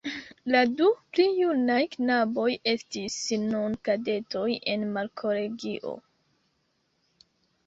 [0.53, 0.85] La du
[1.17, 5.95] pli junaj knaboj estis nun kadetoj en markolegio.